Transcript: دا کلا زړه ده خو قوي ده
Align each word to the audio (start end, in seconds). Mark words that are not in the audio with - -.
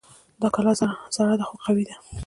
دا 0.41 0.47
کلا 0.55 0.73
زړه 1.17 1.35
ده 1.39 1.45
خو 1.49 1.55
قوي 1.65 1.83
ده 1.89 1.95